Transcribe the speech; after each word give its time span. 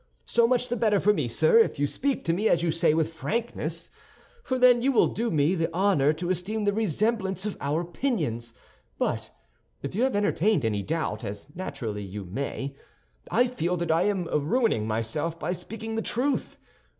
So 0.25 0.47
much 0.47 0.67
the 0.69 0.75
better 0.75 0.99
for 0.99 1.13
me, 1.13 1.27
sir, 1.27 1.59
if 1.59 1.77
you 1.77 1.85
speak 1.85 2.23
to 2.25 2.33
me, 2.33 2.49
as 2.49 2.63
you 2.63 2.71
say, 2.71 2.95
with 2.95 3.13
frankness—for 3.13 4.57
then 4.57 4.81
you 4.81 4.91
will 4.91 5.05
do 5.05 5.29
me 5.29 5.53
the 5.53 5.69
honor 5.75 6.11
to 6.11 6.31
esteem 6.31 6.63
the 6.65 6.73
resemblance 6.73 7.45
of 7.45 7.55
our 7.61 7.81
opinions; 7.81 8.55
but 8.97 9.29
if 9.83 9.93
you 9.93 10.01
have 10.01 10.15
entertained 10.15 10.65
any 10.65 10.81
doubt, 10.81 11.23
as 11.23 11.45
naturally 11.53 12.01
you 12.01 12.25
may, 12.25 12.75
I 13.29 13.45
feel 13.45 13.77
that 13.77 13.91
I 13.91 14.05
am 14.05 14.25
ruining 14.25 14.87
myself 14.87 15.37
by 15.39 15.51
speaking 15.51 15.93
the 15.93 16.01
truth. 16.01 16.57